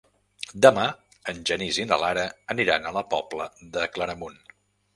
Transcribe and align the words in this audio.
Demà 0.65 0.85
en 1.33 1.43
Genís 1.49 1.79
i 1.83 1.85
na 1.91 2.01
Lara 2.05 2.25
aniran 2.55 2.89
a 2.93 2.97
la 2.99 3.07
Pobla 3.15 3.51
de 3.77 3.87
Claramunt. 3.95 4.45